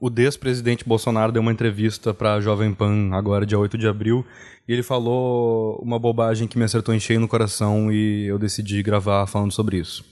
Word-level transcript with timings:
o 0.00 0.08
despresidente 0.08 0.88
Bolsonaro 0.88 1.30
deu 1.30 1.42
uma 1.42 1.52
entrevista 1.52 2.14
para 2.14 2.34
a 2.34 2.40
Jovem 2.40 2.72
Pan 2.72 3.10
agora, 3.12 3.44
dia 3.44 3.58
8 3.58 3.76
de 3.76 3.86
abril, 3.86 4.24
e 4.66 4.72
ele 4.72 4.82
falou 4.82 5.78
uma 5.82 5.98
bobagem 5.98 6.48
que 6.48 6.56
me 6.56 6.64
acertou 6.64 6.94
em 6.94 6.98
cheio 6.98 7.20
no 7.20 7.28
coração 7.28 7.92
e 7.92 8.26
eu 8.26 8.38
decidi 8.38 8.82
gravar 8.82 9.26
falando 9.26 9.52
sobre 9.52 9.76
isso. 9.76 10.02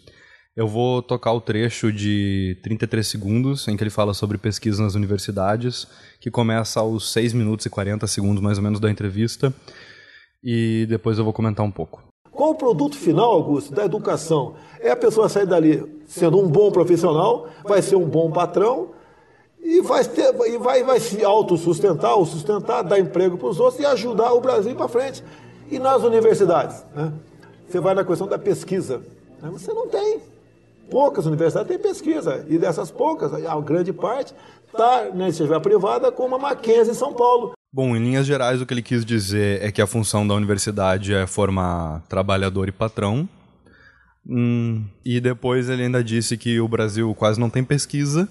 Eu 0.54 0.68
vou 0.68 1.00
tocar 1.00 1.32
o 1.32 1.40
trecho 1.40 1.90
de 1.90 2.58
33 2.62 3.06
segundos 3.06 3.66
em 3.66 3.76
que 3.76 3.82
ele 3.82 3.90
fala 3.90 4.12
sobre 4.12 4.36
pesquisa 4.36 4.82
nas 4.82 4.94
universidades, 4.94 5.86
que 6.20 6.30
começa 6.30 6.80
aos 6.80 7.10
6 7.12 7.32
minutos 7.32 7.64
e 7.64 7.70
40 7.70 8.06
segundos 8.08 8.42
mais 8.42 8.58
ou 8.58 8.64
menos 8.64 8.80
da 8.80 8.90
entrevista, 8.90 9.54
e 10.44 10.84
depois 10.86 11.16
eu 11.16 11.24
vou 11.24 11.32
comentar 11.32 11.64
um 11.64 11.70
pouco. 11.70 12.02
Qual 12.30 12.50
o 12.50 12.54
produto 12.54 12.96
final, 12.96 13.30
Augusto, 13.30 13.74
da 13.74 13.86
educação? 13.86 14.54
É 14.80 14.90
a 14.90 14.96
pessoa 14.96 15.28
sair 15.30 15.46
dali 15.46 15.82
sendo 16.04 16.38
um 16.38 16.46
bom 16.46 16.70
profissional, 16.70 17.48
vai 17.64 17.80
ser 17.80 17.96
um 17.96 18.06
bom 18.06 18.30
patrão 18.30 18.97
e 19.62 19.80
vai, 19.80 20.04
ter, 20.04 20.34
e 20.46 20.58
vai, 20.58 20.82
vai 20.82 21.00
se 21.00 21.24
autossustentar 21.24 22.16
ou 22.16 22.24
sustentar, 22.24 22.82
dar 22.82 22.98
emprego 22.98 23.36
para 23.36 23.48
os 23.48 23.60
outros 23.60 23.80
e 23.80 23.86
ajudar 23.86 24.32
o 24.32 24.40
Brasil 24.40 24.74
para 24.74 24.88
frente. 24.88 25.22
E 25.70 25.78
nas 25.78 26.02
universidades? 26.02 26.84
Né? 26.94 27.12
Você 27.68 27.80
vai 27.80 27.94
na 27.94 28.04
questão 28.04 28.26
da 28.26 28.38
pesquisa. 28.38 29.02
Né? 29.42 29.50
Você 29.52 29.72
não 29.72 29.88
tem 29.88 30.20
poucas 30.90 31.26
universidades 31.26 31.68
têm 31.68 31.78
pesquisa, 31.78 32.44
e 32.48 32.58
dessas 32.58 32.90
poucas, 32.90 33.32
a 33.32 33.60
grande 33.60 33.92
parte 33.92 34.34
está 34.66 35.04
na 35.14 35.24
iniciativa 35.24 35.60
privada, 35.60 36.10
como 36.10 36.34
a 36.34 36.38
Mackenzie 36.38 36.92
em 36.92 36.94
São 36.94 37.12
Paulo. 37.12 37.52
Bom, 37.72 37.94
em 37.94 38.02
linhas 38.02 38.26
gerais, 38.26 38.60
o 38.60 38.66
que 38.66 38.72
ele 38.72 38.82
quis 38.82 39.04
dizer 39.04 39.62
é 39.62 39.70
que 39.70 39.82
a 39.82 39.86
função 39.86 40.26
da 40.26 40.34
universidade 40.34 41.12
é 41.12 41.26
formar 41.26 42.02
trabalhador 42.08 42.68
e 42.68 42.72
patrão. 42.72 43.28
Hum, 44.26 44.84
e 45.04 45.20
depois 45.20 45.68
ele 45.68 45.82
ainda 45.82 46.02
disse 46.02 46.36
que 46.36 46.60
o 46.60 46.68
Brasil 46.68 47.14
quase 47.14 47.38
não 47.38 47.48
tem 47.48 47.64
pesquisa 47.64 48.28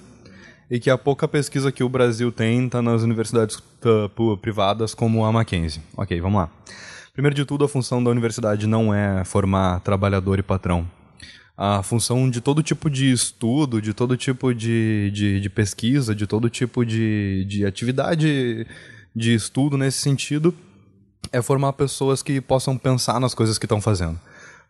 e 0.69 0.79
que 0.79 0.89
a 0.89 0.97
pouca 0.97 1.27
pesquisa 1.27 1.71
que 1.71 1.83
o 1.83 1.89
Brasil 1.89 2.31
tem 2.31 2.65
está 2.65 2.81
nas 2.81 3.01
universidades 3.01 3.57
uh, 3.57 4.37
privadas 4.37 4.93
como 4.93 5.23
a 5.25 5.31
Mackenzie. 5.31 5.81
Ok, 5.95 6.19
vamos 6.19 6.41
lá. 6.41 6.49
Primeiro 7.13 7.35
de 7.35 7.45
tudo, 7.45 7.65
a 7.65 7.69
função 7.69 8.03
da 8.03 8.11
universidade 8.11 8.67
não 8.67 8.93
é 8.93 9.23
formar 9.23 9.79
trabalhador 9.79 10.37
e 10.37 10.43
patrão 10.43 10.87
a 11.57 11.81
função 11.81 12.29
de 12.29 12.39
todo 12.39 12.61
tipo 12.61 12.87
de 12.87 13.11
estudo, 13.11 13.81
de 13.81 13.91
todo 13.91 14.15
tipo 14.15 14.53
de, 14.53 15.09
de, 15.11 15.41
de 15.41 15.49
pesquisa, 15.49 16.13
de 16.13 16.27
todo 16.27 16.51
tipo 16.51 16.85
de, 16.85 17.43
de 17.45 17.65
atividade 17.65 18.67
de 19.15 19.33
estudo 19.33 19.75
nesse 19.75 19.97
sentido, 19.97 20.53
é 21.31 21.41
formar 21.41 21.73
pessoas 21.73 22.21
que 22.21 22.39
possam 22.39 22.77
pensar 22.77 23.19
nas 23.19 23.33
coisas 23.33 23.57
que 23.57 23.65
estão 23.65 23.81
fazendo. 23.81 24.19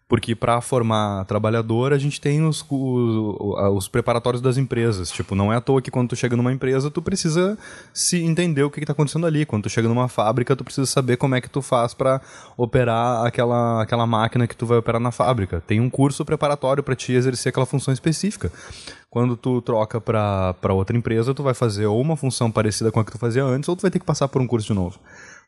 Porque 0.08 0.34
para 0.34 0.62
formar 0.62 1.26
trabalhador, 1.26 1.92
a 1.92 1.98
gente 1.98 2.22
tem 2.22 2.42
os, 2.46 2.66
os, 2.70 3.76
os, 3.76 3.88
preparatórios 3.90 4.42
das 4.42 4.58
empresas. 4.58 5.12
Tipo, 5.12 5.36
não 5.36 5.52
é 5.52 5.58
à 5.58 5.62
toa 5.62 5.82
que 5.82 5.92
quando 5.92 6.10
tu 6.10 6.16
chega 6.16 6.36
numa 6.38 6.54
empresa, 6.54 6.90
tu 6.90 7.02
precisa 7.02 7.58
se 7.94 8.24
entender 8.24 8.64
o 8.64 8.72
que 8.72 8.80
está 8.80 8.94
acontecendo 8.94 9.26
ali. 9.26 9.46
Quando 9.46 9.64
tu 9.64 9.70
chega 9.70 9.86
numa 9.90 10.08
fábrica, 10.08 10.56
tu 10.56 10.64
precisa 10.64 10.86
saber 10.86 11.18
como 11.18 11.36
é 11.36 11.42
que 11.42 11.50
tu 11.50 11.62
faz 11.62 11.94
para 11.94 12.22
operar 12.56 13.26
aquela, 13.26 13.82
aquela 13.82 14.08
máquina 14.08 14.48
que 14.48 14.56
tu 14.56 14.66
vai 14.66 14.78
operar 14.78 15.02
na 15.02 15.12
fábrica. 15.12 15.62
Tem 15.68 15.82
um 15.82 15.90
curso 15.90 16.24
preparatório 16.24 16.82
para 16.82 16.96
te 16.96 17.12
exercer 17.12 17.50
aquela 17.50 17.66
função 17.66 17.94
específica. 17.94 18.50
Quando 19.10 19.36
tu 19.36 19.62
troca 19.62 20.00
para 20.00 20.74
outra 20.74 20.96
empresa, 20.96 21.34
tu 21.34 21.44
vai 21.44 21.54
fazer 21.54 21.86
ou 21.86 22.00
uma 22.00 22.16
função 22.16 22.50
parecida 22.50 22.94
com 22.94 23.02
a 23.02 23.06
que 23.06 23.12
tu 23.12 23.18
fazia 23.18 23.44
antes, 23.44 23.68
ou 23.68 23.76
tu 23.76 23.82
vai 23.82 23.92
ter 23.92 24.00
que 24.00 24.06
passar 24.06 24.30
por 24.30 24.42
um 24.42 24.48
curso 24.48 24.68
de 24.68 24.74
novo 24.74 25.00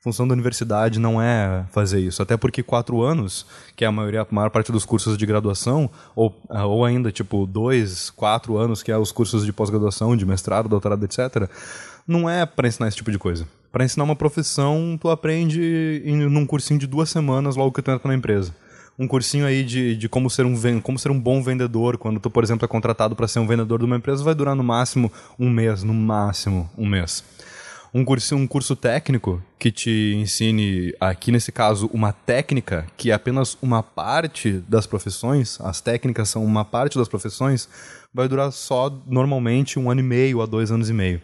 função 0.01 0.27
da 0.27 0.33
universidade 0.33 0.99
não 0.99 1.21
é 1.21 1.65
fazer 1.71 1.99
isso. 1.99 2.21
Até 2.21 2.37
porque 2.37 2.63
quatro 2.63 3.01
anos, 3.01 3.45
que 3.75 3.83
é 3.83 3.87
a, 3.87 3.91
maioria, 3.91 4.21
a 4.21 4.27
maior 4.29 4.49
parte 4.49 4.71
dos 4.71 4.85
cursos 4.85 5.17
de 5.17 5.25
graduação, 5.25 5.89
ou, 6.15 6.35
ah, 6.49 6.65
ou 6.65 6.85
ainda 6.85 7.11
tipo 7.11 7.45
dois, 7.45 8.09
quatro 8.09 8.57
anos, 8.57 8.81
que 8.81 8.91
é 8.91 8.97
os 8.97 9.11
cursos 9.11 9.45
de 9.45 9.51
pós-graduação, 9.51 10.15
de 10.15 10.25
mestrado, 10.25 10.69
doutorado, 10.69 11.03
etc., 11.03 11.49
não 12.07 12.29
é 12.29 12.45
para 12.45 12.67
ensinar 12.67 12.87
esse 12.87 12.97
tipo 12.97 13.11
de 13.11 13.19
coisa. 13.19 13.47
Para 13.71 13.83
ensinar 13.83 14.03
uma 14.03 14.15
profissão, 14.15 14.97
tu 14.99 15.09
aprende 15.09 16.01
em, 16.03 16.15
num 16.27 16.45
cursinho 16.45 16.79
de 16.79 16.87
duas 16.87 17.09
semanas 17.09 17.55
logo 17.55 17.71
que 17.71 17.81
tu 17.81 17.91
entra 17.91 18.07
na 18.07 18.15
empresa 18.15 18.53
um 18.97 19.07
cursinho 19.07 19.45
aí 19.45 19.63
de, 19.63 19.95
de 19.95 20.09
como, 20.09 20.29
ser 20.29 20.45
um, 20.45 20.81
como 20.81 20.99
ser 20.99 21.09
um 21.09 21.17
bom 21.17 21.41
vendedor. 21.41 21.97
Quando 21.97 22.19
tu, 22.19 22.29
por 22.29 22.43
exemplo, 22.43 22.65
é 22.65 22.67
contratado 22.67 23.15
para 23.15 23.29
ser 23.29 23.39
um 23.39 23.47
vendedor 23.47 23.79
de 23.79 23.85
uma 23.85 23.95
empresa, 23.95 24.21
vai 24.21 24.35
durar 24.35 24.57
no 24.57 24.63
máximo 24.63 25.09
um 25.39 25.49
mês, 25.49 25.83
no 25.85 25.93
máximo 25.93 26.69
um 26.77 26.85
mês 26.85 27.23
um 27.93 28.05
curso, 28.05 28.35
um 28.35 28.47
curso 28.47 28.75
técnico 28.75 29.41
que 29.57 29.71
te 29.71 30.13
ensine, 30.15 30.93
aqui 30.99 31.31
nesse 31.31 31.51
caso, 31.51 31.89
uma 31.93 32.13
técnica 32.13 32.85
que 32.95 33.11
é 33.11 33.13
apenas 33.13 33.57
uma 33.61 33.81
parte 33.81 34.63
das 34.67 34.85
profissões, 34.85 35.59
as 35.61 35.81
técnicas 35.81 36.29
são 36.29 36.43
uma 36.43 36.63
parte 36.63 36.97
das 36.97 37.07
profissões, 37.07 37.67
vai 38.13 38.27
durar 38.27 38.51
só 38.51 38.89
normalmente 39.07 39.79
um 39.79 39.89
ano 39.89 40.01
e 40.01 40.03
meio 40.03 40.41
a 40.41 40.45
dois 40.45 40.71
anos 40.71 40.89
e 40.89 40.93
meio. 40.93 41.21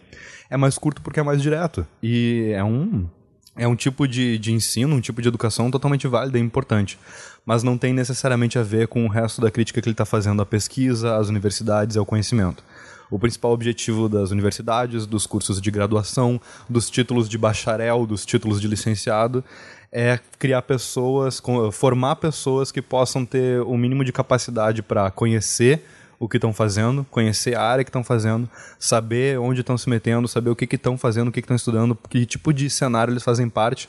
É 0.50 0.56
mais 0.56 0.78
curto 0.78 1.02
porque 1.02 1.20
é 1.20 1.22
mais 1.22 1.42
direto. 1.42 1.86
E 2.02 2.52
é 2.54 2.62
um, 2.62 3.08
é 3.56 3.66
um 3.66 3.74
tipo 3.74 4.06
de, 4.06 4.38
de 4.38 4.52
ensino, 4.52 4.94
um 4.94 5.00
tipo 5.00 5.20
de 5.20 5.28
educação 5.28 5.70
totalmente 5.70 6.06
válido 6.06 6.38
e 6.38 6.40
importante. 6.40 6.98
Mas 7.44 7.62
não 7.62 7.78
tem 7.78 7.92
necessariamente 7.92 8.58
a 8.58 8.62
ver 8.62 8.88
com 8.88 9.04
o 9.04 9.08
resto 9.08 9.40
da 9.40 9.50
crítica 9.50 9.80
que 9.80 9.88
ele 9.88 9.94
está 9.94 10.04
fazendo 10.04 10.42
à 10.42 10.46
pesquisa, 10.46 11.16
às 11.16 11.28
universidades 11.28 11.96
e 11.96 11.98
ao 11.98 12.06
conhecimento. 12.06 12.62
O 13.10 13.18
principal 13.18 13.52
objetivo 13.52 14.08
das 14.08 14.30
universidades, 14.30 15.06
dos 15.06 15.26
cursos 15.26 15.60
de 15.60 15.70
graduação, 15.70 16.40
dos 16.68 16.90
títulos 16.90 17.28
de 17.28 17.38
bacharel, 17.38 18.06
dos 18.06 18.26
títulos 18.26 18.60
de 18.60 18.66
licenciado, 18.66 19.44
é 19.92 20.18
criar 20.38 20.62
pessoas, 20.62 21.40
formar 21.72 22.16
pessoas 22.16 22.72
que 22.72 22.82
possam 22.82 23.24
ter 23.24 23.60
o 23.62 23.76
mínimo 23.76 24.04
de 24.04 24.12
capacidade 24.12 24.82
para 24.82 25.10
conhecer 25.10 25.84
o 26.18 26.28
que 26.28 26.38
estão 26.38 26.52
fazendo, 26.52 27.06
conhecer 27.10 27.54
a 27.54 27.62
área 27.62 27.84
que 27.84 27.90
estão 27.90 28.02
fazendo, 28.02 28.48
saber 28.78 29.38
onde 29.38 29.60
estão 29.60 29.76
se 29.76 29.88
metendo, 29.88 30.26
saber 30.26 30.50
o 30.50 30.56
que 30.56 30.64
estão 30.74 30.96
fazendo, 30.96 31.28
o 31.28 31.32
que 31.32 31.40
estão 31.40 31.56
estudando, 31.56 31.96
que 32.08 32.24
tipo 32.24 32.52
de 32.52 32.68
cenário 32.70 33.12
eles 33.12 33.22
fazem 33.22 33.48
parte, 33.48 33.88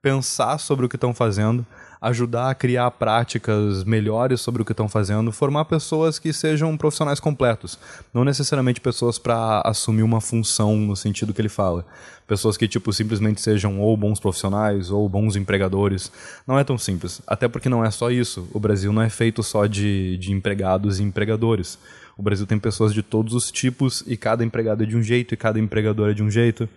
pensar 0.00 0.58
sobre 0.58 0.84
o 0.84 0.88
que 0.88 0.96
estão 0.96 1.14
fazendo, 1.14 1.64
ajudar 2.02 2.50
a 2.50 2.54
criar 2.54 2.90
práticas 2.90 3.84
melhores 3.84 4.40
sobre 4.40 4.60
o 4.60 4.64
que 4.64 4.72
estão 4.72 4.88
fazendo, 4.88 5.30
formar 5.30 5.66
pessoas 5.66 6.18
que 6.18 6.32
sejam 6.32 6.76
profissionais 6.76 7.20
completos, 7.20 7.78
não 8.12 8.24
necessariamente 8.24 8.80
pessoas 8.80 9.20
para 9.20 9.62
assumir 9.64 10.02
uma 10.02 10.20
função 10.20 10.76
no 10.76 10.96
sentido 10.96 11.32
que 11.32 11.40
ele 11.40 11.48
fala. 11.48 11.86
Pessoas 12.26 12.56
que 12.56 12.66
tipo 12.66 12.92
simplesmente 12.92 13.40
sejam 13.40 13.80
ou 13.80 13.96
bons 13.96 14.18
profissionais 14.18 14.90
ou 14.90 15.08
bons 15.08 15.36
empregadores. 15.36 16.10
Não 16.44 16.58
é 16.58 16.64
tão 16.64 16.76
simples, 16.76 17.22
até 17.24 17.46
porque 17.46 17.68
não 17.68 17.84
é 17.84 17.90
só 17.90 18.10
isso. 18.10 18.48
O 18.52 18.58
Brasil 18.58 18.92
não 18.92 19.02
é 19.02 19.08
feito 19.08 19.40
só 19.42 19.66
de, 19.66 20.18
de 20.18 20.32
empregados 20.32 20.98
e 20.98 21.04
empregadores. 21.04 21.78
O 22.18 22.22
Brasil 22.22 22.46
tem 22.46 22.58
pessoas 22.58 22.92
de 22.92 23.02
todos 23.02 23.32
os 23.32 23.50
tipos 23.52 24.02
e 24.08 24.16
cada 24.16 24.44
empregado 24.44 24.82
é 24.82 24.86
de 24.86 24.96
um 24.96 25.02
jeito 25.02 25.34
e 25.34 25.36
cada 25.36 25.60
empregador 25.60 26.10
é 26.10 26.14
de 26.14 26.22
um 26.22 26.30
jeito. 26.30 26.68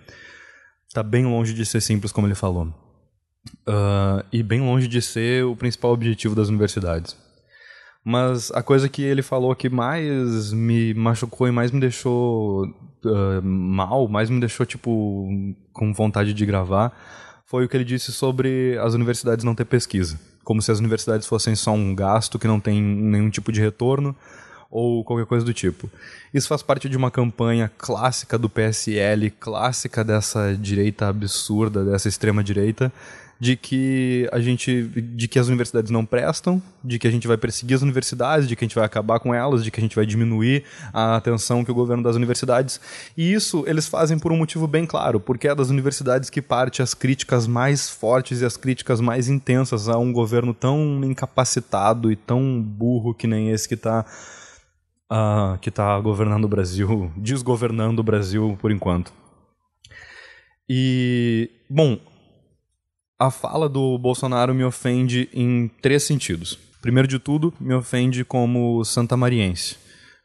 Está 0.87 1.01
bem 1.01 1.25
longe 1.25 1.53
de 1.53 1.65
ser 1.65 1.81
simples 1.81 2.11
como 2.11 2.27
ele 2.27 2.35
falou. 2.35 2.84
Uh, 3.67 4.23
e 4.31 4.44
bem 4.44 4.61
longe 4.61 4.88
de 4.88 5.01
ser 5.01 5.44
o 5.45 5.56
principal 5.56 5.91
objetivo 5.91 6.35
das 6.35 6.50
universidades. 6.50 7.16
Mas 8.03 8.51
a 8.51 8.61
coisa 8.61 8.88
que 8.88 9.01
ele 9.01 9.23
falou 9.23 9.56
que 9.56 9.67
mais 9.67 10.53
me 10.53 10.94
machucou 10.94 11.47
e 11.47 11.51
mais 11.51 11.72
me 11.72 11.79
deixou 11.79 12.66
uh, 12.66 13.41
mal, 13.44 14.07
mais 14.07 14.29
me 14.29 14.39
deixou, 14.39 14.66
tipo, 14.66 15.28
com 15.73 15.91
vontade 15.91 16.31
de 16.31 16.45
gravar, 16.45 16.95
foi 17.45 17.66
o 17.66 17.69
que 17.69 17.75
ele 17.75 17.84
disse 17.84 18.11
sobre 18.11 18.78
as 18.78 18.94
universidades 18.94 19.44
não 19.44 19.55
ter 19.55 19.66
pesquisa. 19.66 20.19
Como 20.44 20.61
se 20.61 20.72
as 20.72 20.78
universidades 20.78 21.28
fossem 21.28 21.55
só 21.55 21.72
um 21.72 21.95
gasto 21.95 22.38
que 22.38 22.47
não 22.47 22.59
tem 22.59 22.79
nenhum 22.79 23.31
tipo 23.31 23.51
de 23.51 23.59
retorno 23.59 24.16
ou 24.69 25.03
qualquer 25.03 25.25
coisa 25.25 25.45
do 25.45 25.53
tipo. 25.53 25.89
Isso 26.34 26.47
faz 26.47 26.61
parte 26.61 26.89
de 26.89 26.97
uma 26.97 27.09
campanha 27.09 27.72
clássica 27.78 28.38
do 28.38 28.50
PSL, 28.50 29.31
clássica 29.31 30.03
dessa 30.03 30.53
direita 30.55 31.07
absurda, 31.07 31.84
dessa 31.85 32.09
extrema 32.09 32.44
direita, 32.44 32.91
de 33.40 33.56
que 33.56 34.29
a 34.31 34.40
gente 34.40 34.84
de 34.84 35.28
que 35.28 35.38
as 35.38 35.47
universidades 35.47 35.91
não 35.91 36.06
prestam, 36.06 36.62
de 36.84 36.97
que 36.97 37.07
a 37.07 37.12
gente 37.12 37.28
vai 37.28 37.38
perseguir 37.38 37.75
as 37.75 37.81
universidades, 37.81 38.47
de 38.47 38.56
que 38.56 38.63
a 38.63 38.68
gente 38.68 38.75
vai 38.75 38.85
acabar 38.85 39.19
com 39.19 39.34
elas, 39.34 39.63
de 39.63 39.72
que 39.72 39.79
a 39.79 39.84
gente 39.84 39.96
vai 39.96 40.06
diminuir 40.06 40.63
a 40.94 41.18
atenção 41.18 41.63
que 41.63 41.72
o 41.72 41.75
governo 41.75 42.03
das 42.03 42.16
universidades. 42.16 42.79
E 43.18 43.34
isso 43.34 43.63
eles 43.68 43.88
fazem 43.88 44.18
por 44.18 44.31
um 44.31 44.38
motivo 44.38 44.67
bem 44.67 44.85
claro, 44.85 45.20
porque 45.20 45.47
é 45.47 45.55
das 45.55 45.70
universidades 45.70 46.29
que 46.29 46.41
parte 46.41 46.82
as 46.82 46.93
críticas 46.93 47.47
mais 47.47 47.90
fortes 47.90 48.41
e 48.41 48.46
as 48.46 48.55
críticas 48.55 49.02
mais 49.02 49.28
intensas 49.28 49.90
a 49.90 49.97
um 49.97 50.14
governo 50.14 50.53
tão 50.53 51.02
incapacitado 51.03 52.11
e 52.11 52.16
tão 52.16 52.61
burro 52.61 53.14
que 53.14 53.28
nem 53.28 53.52
esse 53.52 53.67
que 53.67 53.73
está 53.73 54.02
uh, 54.02 54.05
ah, 55.09 55.58
que 55.61 55.70
está 55.70 55.99
governando 55.99 56.46
o 56.46 56.49
Brasil, 56.49 57.11
desgovernando 57.17 58.02
o 58.02 58.03
Brasil 58.03 58.58
por 58.61 58.72
enquanto. 58.72 59.11
E, 60.67 61.52
bom, 61.70 61.99
a 63.17 63.32
fala 63.32 63.70
do 63.70 63.97
Bolsonaro 63.97 64.53
me 64.53 64.64
ofende 64.64 65.29
em 65.34 65.70
três 65.82 66.03
sentidos. 66.03 66.58
Primeiro 66.82 67.08
de 67.08 67.17
tudo, 67.17 67.53
me 67.59 67.73
ofende 67.73 68.26
como 68.26 68.84
santamariense. 68.84 69.78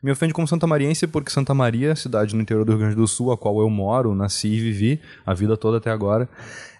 Me 0.03 0.11
ofende 0.11 0.33
como 0.33 0.49
santamariense 0.49 1.07
porque 1.07 1.31
Santa 1.31 1.55
Maria, 1.55 1.95
cidade 1.95 2.35
no 2.35 2.43
interior 2.43 2.65
do 2.65 2.73
Rio 2.73 2.81
Grande 2.81 2.97
do 2.97 3.07
Sul, 3.07 3.31
a 3.31 3.39
qual 3.39 3.61
eu 3.61 3.71
moro, 3.71 4.15
nasci 4.15 4.49
e 4.49 4.61
vivi 4.61 5.01
a 5.25 5.33
vida 5.33 5.57
toda 5.57 5.77
até 5.77 5.91
agora, 5.91 6.29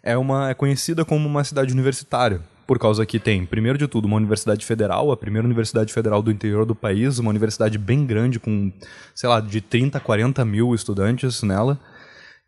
é, 0.03 0.17
uma, 0.17 0.51
é 0.51 0.55
conhecida 0.55 1.05
como 1.05 1.29
uma 1.29 1.45
cidade 1.45 1.73
universitária 1.73 2.41
por 2.67 2.79
causa 2.79 3.05
que 3.05 3.19
tem, 3.19 3.45
primeiro 3.45 3.77
de 3.77 3.89
tudo, 3.89 4.05
uma 4.05 4.17
universidade 4.17 4.65
federal, 4.65 5.11
a 5.11 5.17
primeira 5.17 5.45
universidade 5.45 5.93
federal 5.93 6.23
do 6.23 6.31
interior 6.31 6.65
do 6.65 6.75
país, 6.75 7.19
uma 7.19 7.29
universidade 7.29 7.77
bem 7.77 8.07
grande, 8.07 8.39
com, 8.39 8.73
sei 9.13 9.29
lá, 9.29 9.41
de 9.41 9.61
30 9.61 9.99
a 9.99 10.01
40 10.01 10.45
mil 10.45 10.73
estudantes 10.73 11.43
nela. 11.43 11.81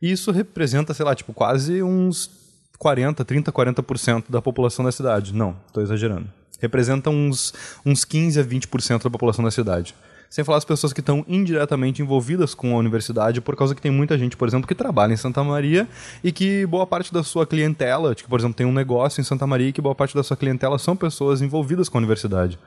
E 0.00 0.12
isso 0.12 0.30
representa, 0.30 0.94
sei 0.94 1.04
lá, 1.04 1.12
tipo, 1.12 1.32
quase 1.32 1.82
uns 1.82 2.41
40, 2.78 3.24
30, 3.24 3.52
40% 3.52 4.24
da 4.28 4.42
população 4.42 4.84
da 4.84 4.92
cidade. 4.92 5.34
Não, 5.34 5.56
estou 5.66 5.82
exagerando. 5.82 6.28
Representa 6.60 7.10
uns, 7.10 7.52
uns 7.84 8.04
15 8.04 8.40
a 8.40 8.44
20% 8.44 9.02
da 9.02 9.10
população 9.10 9.44
da 9.44 9.50
cidade. 9.50 9.94
Sem 10.30 10.44
falar 10.44 10.58
as 10.58 10.64
pessoas 10.64 10.94
que 10.94 11.00
estão 11.00 11.24
indiretamente 11.28 12.00
envolvidas 12.00 12.54
com 12.54 12.74
a 12.74 12.78
universidade, 12.78 13.42
por 13.42 13.54
causa 13.54 13.74
que 13.74 13.82
tem 13.82 13.90
muita 13.90 14.16
gente, 14.16 14.34
por 14.34 14.48
exemplo, 14.48 14.66
que 14.66 14.74
trabalha 14.74 15.12
em 15.12 15.16
Santa 15.16 15.44
Maria 15.44 15.86
e 16.24 16.32
que 16.32 16.64
boa 16.64 16.86
parte 16.86 17.12
da 17.12 17.22
sua 17.22 17.46
clientela, 17.46 18.14
tipo, 18.14 18.30
por 18.30 18.40
exemplo, 18.40 18.54
tem 18.54 18.66
um 18.66 18.72
negócio 18.72 19.20
em 19.20 19.24
Santa 19.24 19.46
Maria 19.46 19.68
e 19.68 19.72
que 19.72 19.82
boa 19.82 19.94
parte 19.94 20.14
da 20.14 20.22
sua 20.22 20.36
clientela 20.36 20.78
são 20.78 20.96
pessoas 20.96 21.42
envolvidas 21.42 21.88
com 21.88 21.98
a 21.98 22.00
universidade. 22.00 22.58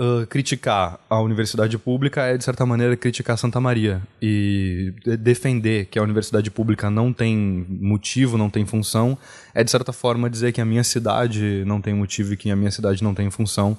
Uh, 0.00 0.24
criticar 0.28 1.00
a 1.10 1.20
universidade 1.20 1.76
pública 1.76 2.22
é, 2.22 2.36
de 2.36 2.44
certa 2.44 2.64
maneira, 2.64 2.96
criticar 2.96 3.36
Santa 3.36 3.60
Maria. 3.60 4.00
E 4.22 4.94
defender 5.18 5.86
que 5.86 5.98
a 5.98 6.02
universidade 6.02 6.50
pública 6.52 6.88
não 6.88 7.12
tem 7.12 7.66
motivo, 7.68 8.38
não 8.38 8.48
tem 8.48 8.64
função, 8.64 9.18
é, 9.52 9.64
de 9.64 9.70
certa 9.70 9.92
forma, 9.92 10.30
dizer 10.30 10.52
que 10.52 10.60
a 10.60 10.64
minha 10.64 10.84
cidade 10.84 11.64
não 11.66 11.80
tem 11.80 11.94
motivo 11.94 12.32
e 12.32 12.36
que 12.36 12.48
a 12.48 12.54
minha 12.54 12.70
cidade 12.70 13.02
não 13.02 13.12
tem 13.12 13.28
função. 13.28 13.76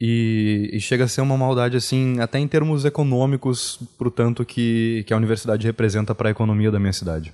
E, 0.00 0.68
e, 0.72 0.80
chega 0.80 1.04
a 1.04 1.08
ser 1.08 1.22
uma 1.22 1.38
maldade, 1.38 1.76
assim, 1.76 2.20
até 2.20 2.38
em 2.38 2.46
termos 2.46 2.84
econômicos, 2.84 3.78
pro 3.96 4.10
tanto 4.10 4.44
que, 4.44 5.04
que 5.06 5.14
a 5.14 5.16
universidade 5.16 5.66
representa 5.66 6.14
para 6.14 6.28
a 6.28 6.32
economia 6.32 6.70
da 6.70 6.78
minha 6.78 6.92
cidade. 6.92 7.32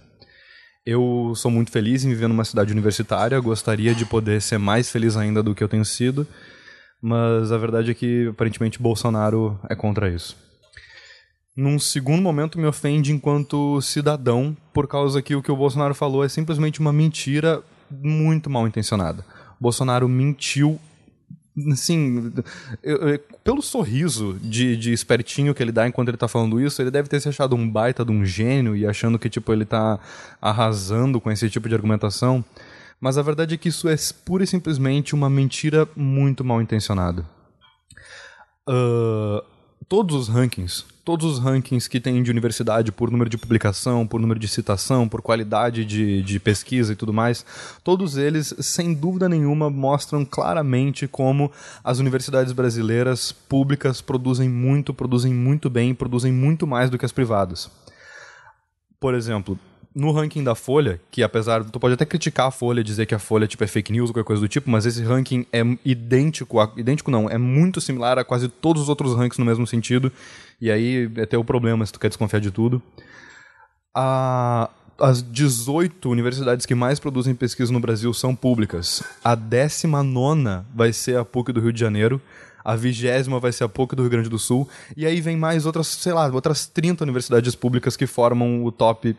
Eu 0.85 1.33
sou 1.35 1.51
muito 1.51 1.71
feliz 1.71 2.05
em 2.05 2.11
viver 2.11 2.29
numa 2.29 2.45
cidade 2.45 2.73
universitária, 2.73 3.39
gostaria 3.41 3.95
de 3.95 4.05
poder 4.05 4.43
ser 4.43 4.59
mais 4.59 4.91
feliz 4.91 5.17
ainda 5.17 5.43
do 5.43 5.55
que 5.55 5.65
eu 5.65 5.69
tenho 5.69 5.85
sido, 5.85 6.27
mas 7.03 7.51
a 7.51 7.59
verdade 7.59 7.91
é 7.91 7.95
que 7.95 8.29
aparentemente 8.29 8.81
Bolsonaro 8.81 9.59
é 9.69 9.75
contra 9.75 10.09
isso. 10.09 10.37
Num 11.55 11.79
segundo 11.79 12.23
momento, 12.23 12.59
me 12.59 12.67
ofende 12.67 13.13
enquanto 13.13 13.81
cidadão, 13.83 14.57
por 14.73 14.87
causa 14.87 15.21
que 15.21 15.35
o 15.35 15.43
que 15.43 15.51
o 15.53 15.57
Bolsonaro 15.57 15.95
falou 15.95 16.25
é 16.25 16.29
simplesmente 16.29 16.81
uma 16.81 16.93
mentira 16.93 17.63
muito 17.91 18.49
mal 18.49 18.67
intencionada. 18.67 19.25
Bolsonaro 19.61 20.09
mentiu 20.09 20.81
assim, 21.71 22.33
eu, 22.83 22.97
eu, 23.09 23.19
pelo 23.45 23.61
sorriso 23.61 24.39
de, 24.41 24.77
de 24.77 24.93
espertinho 24.93 25.55
que 25.55 25.63
ele 25.63 25.73
dá 25.73 25.87
enquanto 25.87 26.09
ele 26.09 26.17
tá 26.17 26.27
falando 26.27 26.61
isso, 26.61 26.81
ele 26.81 26.91
deve 26.91 27.09
ter 27.09 27.21
se 27.21 27.29
achado 27.29 27.55
um 27.55 27.69
baita 27.69 28.05
de 28.05 28.11
um 28.11 28.25
gênio 28.25 28.75
e 28.75 28.87
achando 28.87 29.19
que, 29.19 29.29
tipo, 29.29 29.53
ele 29.53 29.65
tá 29.65 29.99
arrasando 30.41 31.21
com 31.21 31.31
esse 31.31 31.51
tipo 31.51 31.69
de 31.69 31.75
argumentação. 31.75 32.45
Mas 33.03 33.19
a 33.19 33.23
verdade 33.23 33.55
é 33.55 33.59
que 33.59 33.69
isso 33.69 33.89
é 33.89 33.97
pura 34.25 34.45
e 34.45 34.47
simplesmente 34.47 35.15
uma 35.15 35.29
mentira 35.29 35.89
muito 35.97 36.45
mal 36.45 36.63
intencionada. 36.63 37.27
Uh, 38.67 39.43
todos 39.89 40.15
os 40.15 40.29
rankings 40.29 40.85
todos 41.05 41.27
os 41.27 41.39
rankings 41.39 41.89
que 41.89 42.01
tem 42.01 42.23
de 42.23 42.31
universidade 42.31 42.93
por 42.93 43.11
número 43.11 43.29
de 43.29 43.37
publicação, 43.37 44.07
por 44.07 44.21
número 44.21 44.39
de 44.39 44.47
citação, 44.47 45.09
por 45.09 45.21
qualidade 45.21 45.85
de, 45.85 46.23
de 46.23 46.39
pesquisa 46.39 46.93
e 46.93 46.97
tudo 46.97 47.13
mais, 47.13 47.45
todos 47.83 48.17
eles, 48.17 48.55
sem 48.61 48.95
dúvida 48.95 49.29
nenhuma, 49.29 49.69
mostram 49.69 50.25
claramente 50.25 51.09
como 51.09 51.51
as 51.83 51.99
universidades 51.99 52.53
brasileiras 52.53 53.33
públicas 53.33 54.01
produzem 54.01 54.49
muito, 54.49 54.95
produzem 54.95 55.35
muito 55.35 55.69
bem, 55.69 55.95
produzem 55.95 56.33
muito 56.33 56.67
mais 56.67 56.89
do 56.89 56.99
que 56.99 57.05
as 57.05 57.13
privadas. 57.13 57.71
Por 59.01 59.15
exemplo, 59.15 59.59
no 59.95 60.11
ranking 60.13 60.43
da 60.43 60.55
Folha, 60.55 61.01
que 61.11 61.23
apesar. 61.23 61.65
Tu 61.65 61.79
pode 61.79 61.95
até 61.95 62.05
criticar 62.05 62.47
a 62.47 62.51
Folha, 62.51 62.83
dizer 62.83 63.07
que 63.07 63.15
a 63.15 63.19
Folha 63.19 63.47
tipo, 63.47 63.63
é 63.63 63.67
fake 63.67 63.93
news 63.93 64.11
ou 64.11 64.15
qualquer 64.15 64.27
coisa 64.27 64.41
do 64.41 64.49
tipo, 64.49 64.71
mas 64.71 64.87
esse 64.87 65.03
ranking 65.03 65.47
é 65.53 65.63
idêntico. 65.85 66.61
A, 66.61 66.73
idêntico 66.77 67.11
não, 67.11 67.29
é 67.29 67.39
muito 67.39 67.81
similar 67.81 68.19
a 68.19 68.25
quase 68.25 68.49
todos 68.49 68.83
os 68.83 68.89
outros 68.89 69.15
rankings 69.15 69.39
no 69.39 69.45
mesmo 69.45 69.67
sentido. 69.67 70.11
E 70.61 70.71
aí 70.71 71.11
é 71.17 71.27
ter 71.27 71.37
o 71.37 71.45
problema 71.45 71.85
se 71.85 71.93
tu 71.93 72.01
quer 72.01 72.09
desconfiar 72.09 72.41
de 72.41 72.51
tudo. 72.51 72.83
A, 73.95 74.71
as 74.99 75.23
18 75.23 76.09
universidades 76.09 76.65
que 76.65 76.75
mais 76.75 76.99
produzem 76.99 77.35
pesquisa 77.35 77.73
no 77.73 77.81
Brasil 77.81 78.13
são 78.15 78.35
públicas. 78.35 79.03
A 79.23 79.35
19 79.35 80.65
vai 80.75 80.93
ser 80.93 81.17
a 81.17 81.25
PUC 81.25 81.53
do 81.53 81.61
Rio 81.61 81.73
de 81.73 81.81
Janeiro. 81.81 82.21
A 82.65 82.77
vigésima 82.77 83.41
vai 83.41 83.51
ser 83.51 83.65
a 83.65 83.69
PUC 83.69 83.97
do 83.97 84.03
Rio 84.03 84.11
Grande 84.11 84.29
do 84.29 84.39
Sul. 84.39 84.69
E 84.97 85.05
aí 85.05 85.21
vem 85.21 85.37
mais 85.37 85.67
outras, 85.67 85.89
sei 85.89 86.13
lá, 86.13 86.29
outras 86.29 86.67
30 86.67 87.03
universidades 87.03 87.55
públicas 87.57 87.97
que 87.97 88.07
formam 88.07 88.65
o 88.65 88.71
top 88.71 89.17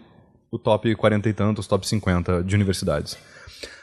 o 0.54 0.60
top 0.60 0.94
40 0.94 1.28
e 1.30 1.34
tantos, 1.34 1.66
top 1.66 1.88
50 1.88 2.44
de 2.44 2.54
universidades. 2.54 3.18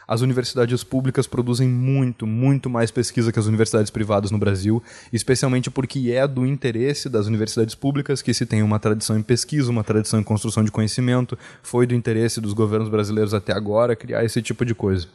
As 0.06 0.20
universidades 0.20 0.84
públicas 0.84 1.26
produzem 1.26 1.68
muito, 1.68 2.28
muito 2.28 2.70
mais 2.70 2.92
pesquisa 2.92 3.32
que 3.32 3.40
as 3.40 3.46
universidades 3.46 3.90
privadas 3.90 4.30
no 4.30 4.38
Brasil, 4.38 4.80
especialmente 5.12 5.68
porque 5.68 6.12
é 6.12 6.28
do 6.28 6.46
interesse 6.46 7.08
das 7.08 7.26
universidades 7.26 7.74
públicas 7.74 8.22
que 8.22 8.32
se 8.32 8.46
tem 8.46 8.62
uma 8.62 8.78
tradição 8.78 9.18
em 9.18 9.22
pesquisa, 9.22 9.68
uma 9.68 9.82
tradição 9.82 10.20
em 10.20 10.22
construção 10.22 10.62
de 10.62 10.70
conhecimento, 10.70 11.36
foi 11.60 11.88
do 11.88 11.94
interesse 11.94 12.40
dos 12.40 12.52
governos 12.52 12.88
brasileiros 12.88 13.34
até 13.34 13.52
agora 13.52 13.96
criar 13.96 14.24
esse 14.24 14.40
tipo 14.40 14.64
de 14.64 14.74
coisa. 14.74 15.08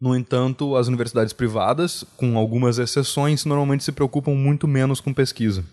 No 0.00 0.16
entanto, 0.16 0.74
as 0.74 0.88
universidades 0.88 1.32
privadas, 1.32 2.04
com 2.16 2.36
algumas 2.36 2.78
exceções, 2.78 3.44
normalmente 3.44 3.84
se 3.84 3.92
preocupam 3.92 4.34
muito 4.34 4.66
menos 4.66 5.00
com 5.00 5.14
pesquisa. 5.14 5.64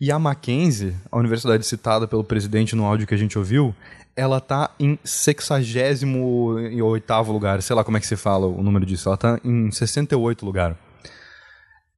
E 0.00 0.10
a 0.10 0.18
Mackenzie, 0.18 0.94
a 1.12 1.18
universidade 1.18 1.66
citada 1.66 2.08
pelo 2.08 2.24
presidente 2.24 2.74
no 2.74 2.86
áudio 2.86 3.06
que 3.06 3.12
a 3.12 3.18
gente 3.18 3.36
ouviu, 3.36 3.74
ela 4.16 4.40
tá 4.40 4.70
em 4.80 4.98
68 5.04 7.30
lugar, 7.30 7.60
sei 7.60 7.76
lá 7.76 7.84
como 7.84 7.98
é 7.98 8.00
que 8.00 8.06
se 8.06 8.16
fala 8.16 8.46
o 8.46 8.62
número 8.62 8.86
disso, 8.86 9.10
ela 9.10 9.18
tá 9.18 9.38
em 9.44 9.70
68 9.70 10.46
lugar. 10.46 10.74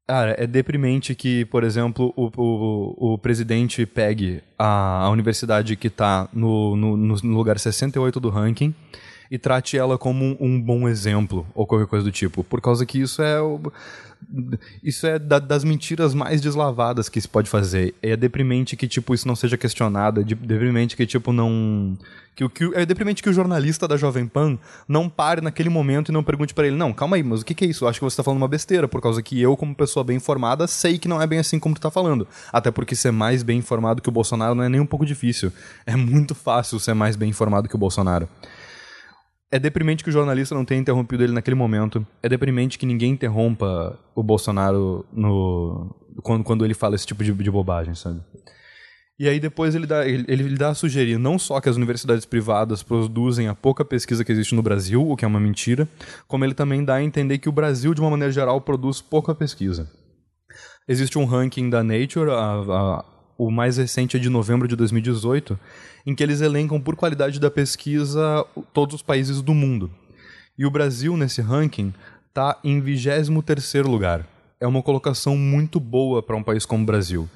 Cara, 0.05 0.35
é 0.37 0.49
deprimente 0.49 1.15
que, 1.15 1.45
por 1.45 1.63
exemplo, 1.63 2.13
o, 2.17 2.29
o, 2.37 3.15
o 3.15 3.19
presidente 3.19 3.87
pegue 3.87 4.43
a, 4.59 5.05
a 5.05 5.11
universidade 5.11 5.77
que 5.77 5.87
está 5.87 6.29
no, 6.33 6.75
no, 6.75 6.97
no 6.97 7.37
lugar 7.37 7.57
68 7.57 8.19
do 8.19 8.31
ranking 8.31 8.75
e 9.33 9.39
trate 9.39 9.79
ela 9.79 9.97
como 9.97 10.27
um, 10.27 10.37
um, 10.39 10.61
bom 10.61 10.87
exemplo 10.87 11.47
ou 11.55 11.67
qualquer 11.67 11.87
coisa 11.87 12.05
do 12.05 12.13
tipo, 12.13 12.45
por 12.45 12.61
causa 12.61 12.85
que 12.85 13.01
isso 13.01 13.23
é 13.23 13.41
o, 13.41 13.59
isso 14.85 15.07
é 15.07 15.19
da, 15.19 15.39
das 15.39 15.65
mentiras 15.65 16.13
mais 16.13 16.43
deslavadas 16.43 17.09
que 17.09 17.19
se 17.19 17.27
pode 17.27 17.49
fazer. 17.49 17.95
É 18.03 18.15
deprimente 18.15 18.77
que, 18.77 18.87
tipo, 18.87 19.15
isso 19.15 19.27
não 19.27 19.35
seja 19.35 19.57
questionado. 19.57 20.21
É 20.21 20.25
deprimente 20.25 20.95
que, 20.95 21.07
tipo, 21.07 21.33
não... 21.33 21.97
Que, 22.37 22.47
que, 22.47 22.65
é 22.75 22.85
deprimente 22.85 23.23
que 23.23 23.31
o 23.31 23.33
jornalista 23.33 23.89
da 23.89 23.97
Jovem 23.97 24.27
Pan 24.27 24.59
não 24.87 25.09
pare 25.09 25.41
naquele 25.41 25.71
momento 25.71 26.11
e 26.11 26.13
não 26.13 26.23
pergunte 26.23 26.53
para 26.53 26.67
ele, 26.67 26.77
não, 26.77 26.93
calma 26.93 27.17
aí, 27.17 27.23
mas 27.23 27.41
o 27.41 27.45
que, 27.45 27.55
que 27.55 27.65
é 27.65 27.69
isso? 27.69 27.85
Eu 27.85 27.89
acho 27.89 27.99
que 27.99 28.05
você 28.05 28.19
tá 28.19 28.23
falando 28.23 28.39
uma 28.39 28.49
besteira, 28.49 28.87
por 28.87 29.01
causa 29.01 29.23
que 29.23 29.41
eu, 29.41 29.57
como 29.57 29.75
pessoa 29.75 30.05
bem 30.05 30.19
informada, 30.19 30.67
sei 30.67 30.99
que 30.99 31.09
não 31.09 31.21
é 31.21 31.27
bem 31.27 31.39
assim 31.39 31.59
como 31.59 31.75
tu 31.75 31.81
tá 31.81 31.91
falando. 31.91 32.29
Até 32.53 32.71
porque 32.71 32.95
ser 32.95 33.13
mais 33.13 33.43
bem 33.43 33.59
informado 33.59 34.03
que 34.03 34.11
o 34.11 34.13
Bolsonaro 34.13 34.55
não 34.55 34.65
é 34.65 34.69
nem 34.69 34.81
um 34.81 34.87
pouco 34.87 35.07
difícil. 35.07 35.51
É 35.87 35.97
muito 35.97 36.35
fácil 36.35 36.79
ser 36.79 36.93
mais 36.93 37.17
bem 37.17 37.31
informado 37.31 37.67
que 37.67 37.75
o 37.75 37.79
Bolsonaro. 37.79 38.29
É 39.53 39.59
deprimente 39.59 40.03
que 40.03 40.09
o 40.09 40.13
jornalista 40.13 40.55
não 40.55 40.65
tenha 40.65 40.81
interrompido 40.81 41.23
ele 41.23 41.33
naquele 41.33 41.55
momento. 41.55 42.07
É 42.23 42.29
deprimente 42.29 42.79
que 42.79 42.87
ninguém 42.87 43.13
interrompa 43.13 43.99
o 44.15 44.23
Bolsonaro 44.23 45.05
no 45.13 45.95
quando, 46.23 46.43
quando 46.43 46.65
ele 46.65 46.73
fala 46.73 46.95
esse 46.95 47.07
tipo 47.07 47.23
de, 47.23 47.33
de 47.33 47.51
bobagem, 47.51 47.95
sabe? 47.95 48.21
E 49.19 49.29
aí 49.29 49.39
depois 49.39 49.75
ele 49.75 49.87
dá, 49.87 50.09
ele, 50.09 50.25
ele 50.27 50.57
dá 50.57 50.71
a 50.71 50.75
sugerir 50.75 51.19
não 51.19 51.39
só 51.39 51.61
que 51.61 51.69
as 51.69 51.77
universidades 51.77 52.25
privadas 52.25 52.83
produzem 52.83 53.47
a 53.47 53.55
pouca 53.55 53.85
pesquisa 53.85 54.25
que 54.25 54.33
existe 54.33 54.55
no 54.55 54.63
Brasil, 54.63 55.07
o 55.09 55.17
que 55.17 55.25
é 55.25 55.29
uma 55.29 55.39
mentira, 55.39 55.87
como 56.27 56.45
ele 56.45 56.55
também 56.55 56.85
dá 56.85 56.95
a 56.95 57.03
entender 57.03 57.39
que 57.39 57.49
o 57.49 57.53
Brasil, 57.53 57.95
de 57.95 58.01
uma 58.01 58.11
maneira 58.11 58.33
geral, 58.33 58.61
produz 58.61 59.01
pouca 59.01 59.35
pesquisa. 59.35 59.89
Existe 60.89 61.19
um 61.19 61.25
ranking 61.25 61.71
da 61.71 61.85
Nature, 61.85 62.31
a, 62.31 62.35
a, 62.35 63.05
o 63.47 63.51
mais 63.51 63.77
recente 63.77 64.17
é 64.17 64.21
de 64.21 64.29
novembro 64.29 64.69
de 64.69 64.77
2018, 64.77 65.59
em 66.07 66.15
que 66.15 66.23
eles 66.23 66.41
elencam 66.41 66.81
por 66.81 66.97
qualidade 66.97 67.41
da 67.41 67.51
pesquisa 67.51 68.45
todos 68.73 68.97
os 68.97 69.03
países 69.03 69.43
do 69.43 69.53
mundo. 69.55 69.91
E 70.57 70.65
o 70.65 70.71
Brasil, 70.71 71.17
nesse 71.17 71.41
ranking, 71.41 71.93
está 72.29 72.59
em 72.63 72.81
23º 72.81 73.87
lugar. 73.87 74.27
É 74.61 74.67
uma 74.67 74.83
colocação 74.83 75.37
muito 75.37 75.81
boa 75.81 76.23
para 76.23 76.37
um 76.37 76.43
país 76.43 76.65
como 76.65 76.83
o 76.83 76.87
Brasil. 76.87 77.29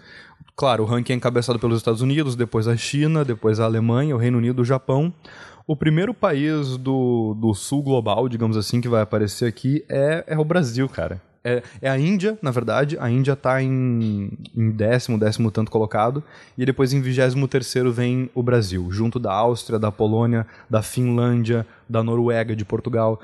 Claro, 0.54 0.84
o 0.84 0.86
ranking 0.86 1.12
é 1.12 1.16
encabeçado 1.16 1.58
pelos 1.58 1.78
Estados 1.78 2.00
Unidos, 2.00 2.36
depois 2.36 2.68
a 2.68 2.76
China, 2.76 3.24
depois 3.24 3.58
a 3.58 3.64
Alemanha, 3.64 4.14
o 4.14 4.18
Reino 4.18 4.38
Unido, 4.38 4.62
o 4.62 4.64
Japão. 4.64 5.12
O 5.66 5.76
primeiro 5.76 6.14
país 6.14 6.76
do, 6.76 7.34
do 7.34 7.52
sul 7.52 7.82
global, 7.82 8.28
digamos 8.28 8.56
assim, 8.56 8.80
que 8.80 8.88
vai 8.88 9.02
aparecer 9.02 9.46
aqui 9.46 9.84
é, 9.88 10.24
é 10.28 10.38
o 10.38 10.44
Brasil, 10.44 10.88
cara. 10.88 11.20
É, 11.46 11.62
é 11.80 11.88
a 11.88 11.96
Índia, 11.96 12.36
na 12.42 12.50
verdade. 12.50 12.98
A 12.98 13.08
Índia 13.08 13.34
está 13.34 13.62
em, 13.62 14.32
em 14.52 14.70
décimo, 14.72 15.16
décimo 15.16 15.52
tanto 15.52 15.70
colocado. 15.70 16.20
E 16.58 16.66
depois 16.66 16.92
em 16.92 17.00
vigésimo 17.00 17.46
terceiro 17.46 17.92
vem 17.92 18.28
o 18.34 18.42
Brasil, 18.42 18.90
junto 18.90 19.20
da 19.20 19.32
Áustria, 19.32 19.78
da 19.78 19.92
Polônia, 19.92 20.44
da 20.68 20.82
Finlândia, 20.82 21.64
da 21.88 22.02
Noruega, 22.02 22.56
de 22.56 22.64
Portugal. 22.64 23.20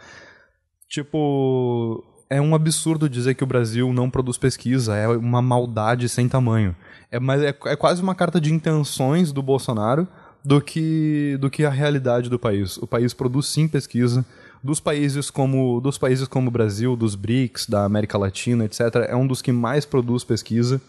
Tipo, 0.89 2.05
é 2.31 2.41
um 2.41 2.55
absurdo 2.55 3.09
dizer 3.09 3.35
que 3.35 3.43
o 3.43 3.47
Brasil 3.47 3.93
não 3.93 4.09
produz 4.09 4.39
pesquisa, 4.39 4.95
é 4.95 5.09
uma 5.09 5.43
maldade 5.43 6.09
sem 6.09 6.29
tamanho. 6.29 6.77
É, 7.11 7.19
mas 7.19 7.43
é, 7.43 7.49
é 7.67 7.77
quase 7.77 8.01
uma 8.01 8.15
carta 8.15 8.41
de 8.41 8.55
intenções 8.55 9.33
do 9.33 9.43
Bolsonaro 9.43 10.07
do 10.45 10.61
que, 10.61 11.37
do 11.41 11.51
que 11.51 11.65
a 11.65 11.71
realidade 11.71 12.31
do 12.31 12.39
país. 12.39 12.77
O 12.77 12.87
país 12.87 13.13
produz 13.13 13.47
sim 13.47 13.67
pesquisa, 13.67 14.25
dos 14.63 14.81
países 14.81 15.31
como 15.31 15.81
dos 15.81 15.99
países 15.99 16.29
como 16.29 16.49
o 16.49 16.51
Brasil, 16.51 16.97
dos 16.97 17.15
BRICS, 17.15 17.67
da 17.69 17.85
América 17.85 18.17
Latina, 18.17 18.65
etc. 18.65 18.81
É 19.09 19.17
um 19.17 19.27
dos 19.27 19.43
que 19.43 19.53
mais 19.53 19.85
produz 19.85 20.25
pesquisa. 20.25 20.81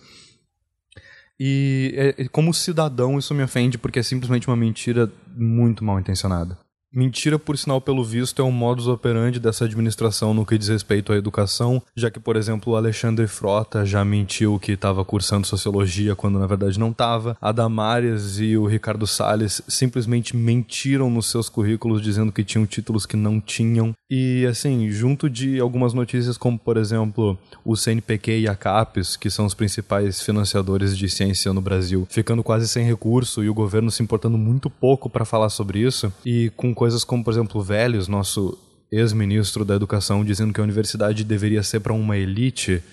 E 1.40 1.94
é, 1.96 2.28
como 2.28 2.54
cidadão 2.54 3.18
isso 3.18 3.34
me 3.34 3.44
ofende 3.44 3.78
porque 3.78 4.00
é 4.00 4.04
simplesmente 4.04 4.48
uma 4.48 4.56
mentira 4.56 5.12
muito 5.36 5.84
mal 5.84 6.00
intencionada. 6.00 6.58
Mentira, 6.96 7.40
por 7.40 7.58
sinal, 7.58 7.82
pelo 7.82 8.04
visto, 8.04 8.40
é 8.40 8.46
um 8.46 8.52
modus 8.52 8.88
operandi 8.88 9.40
dessa 9.40 9.66
administração 9.66 10.32
no 10.32 10.46
que 10.46 10.60
diz 10.60 10.68
respeito 10.68 11.12
à 11.12 11.16
educação, 11.16 11.82
já 11.96 12.12
que, 12.12 12.20
por 12.20 12.36
exemplo, 12.36 12.72
o 12.72 12.76
Alexandre 12.76 13.26
Frota 13.26 13.84
já 13.84 14.06
mentiu 14.06 14.60
que 14.60 14.74
estava 14.74 15.04
cursando 15.04 15.48
sociologia 15.48 16.16
quando 16.16 16.38
na 16.38 16.46
verdade 16.46 16.80
não 16.80 16.92
estava. 16.92 17.36
A 17.42 17.52
Damares 17.52 18.38
e 18.38 18.56
o 18.56 18.68
Ricardo 18.68 19.08
Salles 19.08 19.60
simplesmente 19.68 20.36
mentiram 20.36 21.10
nos 21.10 21.32
seus 21.32 21.50
currículos 21.50 22.00
dizendo 22.00 22.32
que 22.32 22.44
tinham 22.44 22.68
títulos 22.68 23.08
que 23.08 23.16
não 23.16 23.42
tinham. 23.42 23.96
E 24.08 24.46
assim, 24.46 24.92
junto 24.92 25.28
de 25.28 25.60
algumas 25.60 25.96
notícias 25.96 26.38
como, 26.38 26.60
por 26.60 26.78
exemplo, 26.78 27.36
o 27.66 27.76
CNPq 27.76 28.42
e 28.42 28.48
a 28.48 28.56
CAPES, 28.56 29.18
que 29.18 29.32
são 29.32 29.48
os 29.48 29.56
principais 29.56 30.22
financiadores 30.22 30.96
de 30.96 31.10
ciência 31.10 31.52
no 31.52 31.62
Brasil, 31.62 32.06
ficando 32.08 32.44
quase 32.44 32.68
sem 32.68 32.86
recurso 32.86 33.44
e 33.44 33.50
o 33.50 33.54
governo 33.56 33.90
se 33.90 34.04
importando 34.04 34.38
muito 34.38 34.70
pouco 34.70 35.10
para 35.10 35.26
falar 35.26 35.50
sobre 35.50 35.80
isso, 35.80 36.14
e 36.24 36.52
com 36.56 36.76
coisas 36.84 37.06
como, 37.06 37.24
por 37.24 37.32
exemplo, 37.32 37.64
Vélez, 37.64 38.10
nosso 38.10 38.58
ex-ministro 38.92 39.64
da 39.64 39.74
Educação, 39.74 40.22
dizendo 40.26 40.52
que 40.52 40.60
a 40.60 40.64
universidade 40.66 41.24
deveria 41.24 41.64
ser 41.64 41.80
para 41.80 41.94
uma 41.94 42.18
elite, 42.18 42.84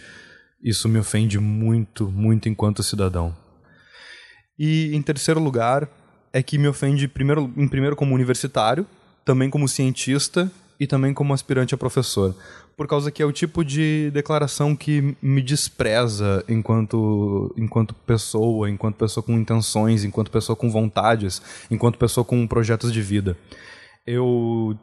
isso 0.63 0.89
me 0.89 0.97
ofende 0.97 1.41
muito, 1.41 2.09
muito 2.09 2.49
enquanto 2.49 2.85
cidadão. 2.85 3.35
E 4.57 4.95
em 4.95 5.03
terceiro 5.03 5.41
lugar, 5.41 5.89
é 6.33 6.41
que 6.41 6.57
me 6.57 6.69
ofende 6.69 7.09
primeiro, 7.09 7.53
em 7.57 7.67
primeiro 7.67 7.97
como 7.97 8.15
universitário, 8.15 8.87
também 9.25 9.51
como 9.51 9.67
cientista 9.67 10.49
e 10.79 10.87
também 10.87 11.13
como 11.13 11.35
aspirante 11.35 11.75
a 11.75 11.79
professor. 11.79 12.37
Por 12.77 12.87
causa 12.87 13.11
que 13.11 13.21
é 13.21 13.27
o 13.27 13.33
tipo 13.33 13.65
de 13.65 14.13
declaração 14.13 14.77
que 14.77 15.17
me 15.21 15.43
despreza 15.43 16.45
enquanto, 16.49 17.53
enquanto 17.59 17.93
pessoa, 17.93 18.71
enquanto 18.71 18.95
pessoa 18.95 19.25
com 19.25 19.33
intenções, 19.33 20.05
enquanto 20.05 20.31
pessoa 20.31 20.55
com 20.55 20.71
vontades, 20.71 21.43
enquanto 21.69 21.99
pessoa 21.99 22.25
com 22.25 22.47
projetos 22.47 22.93
de 22.93 23.03
vida 23.03 23.37
eu 24.07 24.79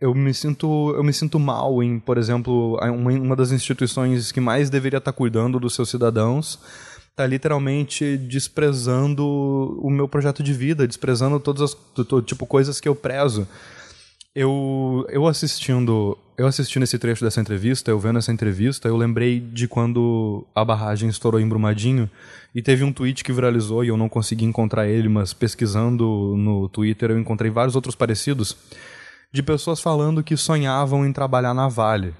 eu 0.00 0.14
me 0.14 0.34
sinto 0.34 0.92
eu 0.94 1.02
me 1.02 1.12
sinto 1.12 1.38
mal 1.38 1.82
em, 1.82 1.98
por 1.98 2.18
exemplo, 2.18 2.78
uma, 2.82 3.10
uma 3.12 3.36
das 3.36 3.52
instituições 3.52 4.32
que 4.32 4.40
mais 4.40 4.68
deveria 4.68 4.98
estar 4.98 5.12
cuidando 5.12 5.58
dos 5.60 5.74
seus 5.74 5.88
cidadãos 5.88 6.58
está 7.10 7.26
literalmente 7.26 8.16
desprezando 8.16 9.24
o 9.80 9.88
meu 9.88 10.08
projeto 10.08 10.42
de 10.42 10.52
vida, 10.52 10.86
desprezando 10.86 11.38
todas 11.38 11.62
as 11.62 11.76
tipo 12.24 12.44
coisas 12.44 12.80
que 12.80 12.88
eu 12.88 12.94
prezo. 12.94 13.46
Eu 14.34 15.06
eu 15.08 15.26
assistindo 15.28 16.18
eu 16.36 16.46
assistindo 16.46 16.82
esse 16.82 16.98
trecho 16.98 17.24
dessa 17.24 17.40
entrevista, 17.40 17.90
eu 17.90 17.98
vendo 17.98 18.18
essa 18.18 18.32
entrevista, 18.32 18.88
eu 18.88 18.96
lembrei 18.96 19.38
de 19.38 19.68
quando 19.68 20.44
a 20.52 20.64
barragem 20.64 21.08
estourou 21.08 21.40
em 21.40 21.48
Brumadinho 21.48 22.10
e 22.54 22.62
teve 22.62 22.84
um 22.84 22.92
tweet 22.92 23.24
que 23.24 23.32
viralizou 23.32 23.84
e 23.84 23.88
eu 23.88 23.96
não 23.96 24.08
consegui 24.08 24.44
encontrar 24.44 24.86
ele, 24.86 25.08
mas 25.08 25.32
pesquisando 25.32 26.34
no 26.36 26.68
Twitter 26.68 27.10
eu 27.10 27.18
encontrei 27.18 27.50
vários 27.50 27.74
outros 27.74 27.94
parecidos 27.94 28.56
de 29.32 29.42
pessoas 29.42 29.80
falando 29.80 30.22
que 30.22 30.36
sonhavam 30.36 31.04
em 31.04 31.12
trabalhar 31.12 31.52
na 31.52 31.66
Vale. 31.66 32.14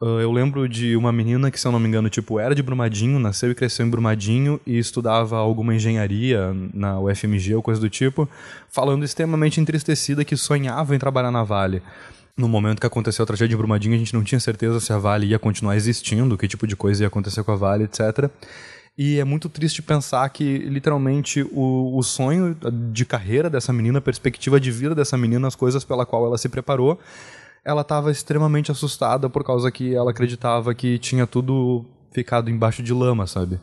Uh, 0.00 0.18
eu 0.18 0.32
lembro 0.32 0.68
de 0.68 0.96
uma 0.96 1.12
menina 1.12 1.48
que, 1.48 1.60
se 1.60 1.64
eu 1.64 1.70
não 1.70 1.78
me 1.78 1.86
engano, 1.86 2.10
tipo, 2.10 2.40
era 2.40 2.56
de 2.56 2.62
Brumadinho, 2.62 3.20
nasceu 3.20 3.52
e 3.52 3.54
cresceu 3.54 3.86
em 3.86 3.88
Brumadinho 3.88 4.60
e 4.66 4.76
estudava 4.76 5.36
alguma 5.36 5.76
engenharia 5.76 6.52
na 6.74 6.98
UFMG 6.98 7.54
ou 7.54 7.62
coisa 7.62 7.80
do 7.80 7.88
tipo, 7.88 8.28
falando 8.68 9.04
extremamente 9.04 9.60
entristecida 9.60 10.24
que 10.24 10.36
sonhava 10.36 10.96
em 10.96 10.98
trabalhar 10.98 11.30
na 11.30 11.44
Vale 11.44 11.80
no 12.36 12.48
momento 12.48 12.80
que 12.80 12.86
aconteceu 12.86 13.22
a 13.22 13.26
tragédia 13.26 13.54
em 13.54 13.58
Brumadinho, 13.58 13.94
a 13.94 13.98
gente 13.98 14.14
não 14.14 14.24
tinha 14.24 14.40
certeza 14.40 14.80
se 14.80 14.92
a 14.92 14.98
Vale 14.98 15.26
ia 15.26 15.38
continuar 15.38 15.76
existindo, 15.76 16.36
que 16.38 16.48
tipo 16.48 16.66
de 16.66 16.74
coisa 16.74 17.04
ia 17.04 17.08
acontecer 17.08 17.44
com 17.44 17.52
a 17.52 17.56
Vale, 17.56 17.84
etc. 17.84 18.30
E 18.96 19.18
é 19.18 19.24
muito 19.24 19.48
triste 19.48 19.80
pensar 19.80 20.28
que, 20.28 20.58
literalmente, 20.58 21.42
o, 21.52 21.96
o 21.96 22.02
sonho 22.02 22.54
de 22.92 23.06
carreira 23.06 23.48
dessa 23.48 23.72
menina, 23.72 23.98
a 23.98 24.02
perspectiva 24.02 24.60
de 24.60 24.70
vida 24.70 24.94
dessa 24.94 25.16
menina, 25.16 25.48
as 25.48 25.56
coisas 25.56 25.82
pela 25.82 26.04
qual 26.04 26.26
ela 26.26 26.36
se 26.36 26.48
preparou, 26.48 26.98
ela 27.64 27.80
estava 27.80 28.10
extremamente 28.10 28.70
assustada 28.70 29.30
por 29.30 29.44
causa 29.44 29.70
que 29.70 29.94
ela 29.94 30.10
acreditava 30.10 30.74
que 30.74 30.98
tinha 30.98 31.26
tudo 31.26 31.86
ficado 32.12 32.50
embaixo 32.50 32.82
de 32.82 32.92
lama, 32.92 33.26
sabe? 33.26 33.58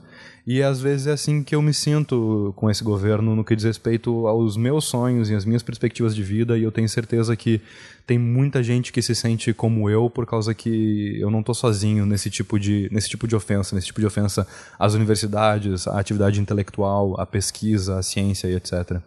E 0.45 0.63
às 0.63 0.81
vezes 0.81 1.07
é 1.07 1.11
assim 1.11 1.43
que 1.43 1.55
eu 1.55 1.61
me 1.61 1.73
sinto 1.73 2.53
com 2.55 2.71
esse 2.71 2.83
governo 2.83 3.35
no 3.35 3.43
que 3.43 3.55
diz 3.55 3.65
respeito 3.65 4.25
aos 4.25 4.57
meus 4.57 4.85
sonhos 4.85 5.29
e 5.29 5.35
às 5.35 5.45
minhas 5.45 5.61
perspectivas 5.61 6.15
de 6.15 6.23
vida, 6.23 6.57
e 6.57 6.63
eu 6.63 6.71
tenho 6.71 6.89
certeza 6.89 7.35
que 7.35 7.61
tem 8.07 8.17
muita 8.17 8.63
gente 8.63 8.91
que 8.91 9.01
se 9.01 9.13
sente 9.13 9.53
como 9.53 9.87
eu 9.89 10.09
por 10.09 10.25
causa 10.25 10.51
que 10.53 11.19
eu 11.19 11.29
não 11.29 11.41
estou 11.41 11.53
sozinho 11.53 12.05
nesse 12.05 12.31
tipo 12.31 12.59
de 12.59 12.89
nesse 12.91 13.07
tipo 13.07 13.27
de 13.27 13.35
ofensa, 13.35 13.75
nesse 13.75 13.87
tipo 13.87 13.99
de 13.99 14.07
ofensa 14.07 14.47
às 14.79 14.95
universidades, 14.95 15.87
à 15.87 15.99
atividade 15.99 16.41
intelectual, 16.41 17.19
à 17.21 17.25
pesquisa, 17.27 17.99
à 17.99 18.01
ciência 18.01 18.47
e 18.47 18.55
etc. 18.55 18.99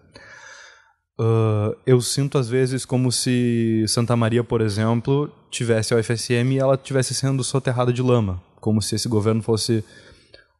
Uh, 1.18 1.76
eu 1.84 2.00
sinto 2.00 2.38
às 2.38 2.48
vezes 2.48 2.84
como 2.84 3.10
se 3.10 3.84
Santa 3.88 4.14
Maria, 4.14 4.44
por 4.44 4.60
exemplo, 4.60 5.28
tivesse 5.50 5.92
a 5.92 5.96
UFSM 5.96 6.52
e 6.52 6.58
ela 6.58 6.76
tivesse 6.76 7.14
sendo 7.14 7.42
soterrada 7.42 7.92
de 7.92 8.00
lama, 8.00 8.40
como 8.62 8.80
se 8.80 8.94
esse 8.94 9.08
governo 9.08 9.42
fosse 9.42 9.84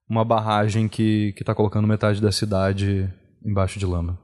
uma 0.09 0.25
barragem 0.25 0.89
que 0.89 1.33
está 1.39 1.55
colocando 1.55 1.87
metade 1.87 2.21
da 2.21 2.33
cidade 2.33 3.09
embaixo 3.43 3.79
de 3.79 3.87
lama. 3.87 4.19